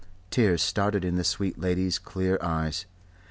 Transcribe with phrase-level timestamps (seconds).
[0.31, 2.87] Tears started in the sweet lady's clear eyes.